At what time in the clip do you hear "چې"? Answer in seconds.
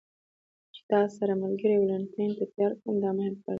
0.73-0.81